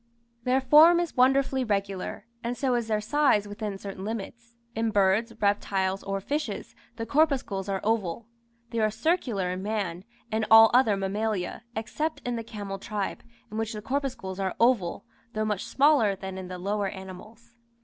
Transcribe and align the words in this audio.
Their 0.45 0.61
form 0.61 0.99
is 0.99 1.15
wonderfully 1.15 1.63
regular, 1.63 2.25
and 2.43 2.57
so 2.57 2.73
is 2.73 2.87
their 2.87 2.99
size 2.99 3.47
within 3.47 3.77
certain 3.77 4.03
limits; 4.03 4.55
in 4.73 4.89
birds, 4.89 5.31
reptiles, 5.39 6.01
or 6.01 6.19
fishes, 6.19 6.73
the 6.95 7.05
corpuscles 7.05 7.69
are 7.69 7.79
oval. 7.83 8.25
They 8.71 8.79
are 8.79 8.89
circular 8.89 9.51
in 9.51 9.61
man, 9.61 10.03
and 10.31 10.43
all 10.49 10.71
other 10.73 10.97
mammalia, 10.97 11.65
except 11.75 12.19
in 12.25 12.35
the 12.35 12.43
camel 12.43 12.79
tribe, 12.79 13.21
in 13.51 13.59
which 13.59 13.73
the 13.73 13.81
corpuscles 13.83 14.39
are 14.39 14.55
oval, 14.59 15.05
though 15.33 15.45
much 15.45 15.65
smaller 15.65 16.15
than 16.15 16.39
in 16.39 16.47
the 16.47 16.57
lower 16.57 16.87
animals. 16.87 17.55